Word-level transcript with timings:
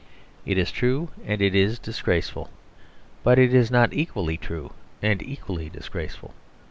It 0.47 0.57
is 0.57 0.71
true, 0.71 1.09
and 1.27 1.43
it 1.43 1.53
is 1.53 1.77
disgraceful. 1.77 2.49
But 3.21 3.37
it 3.37 3.53
is 3.53 3.69
not 3.69 3.93
equally 3.93 4.35
true 4.35 4.73
and 4.99 5.21
equally 5.21 5.69
disgraceful. 5.69 6.33